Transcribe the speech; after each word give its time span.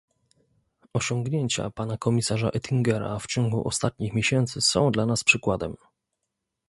Osiągnięcia 0.93 1.69
pana 1.69 1.97
komisarza 1.97 2.47
Oettingera 2.47 3.19
w 3.19 3.27
ciągu 3.27 3.67
ostatnich 3.67 4.13
miesięcy 4.13 4.61
są 4.61 4.91
dla 4.91 5.05
nas 5.05 5.23
przykładem 5.23 5.75